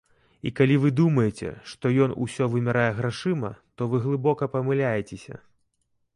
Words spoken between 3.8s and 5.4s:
вы глыбока памыляецеся.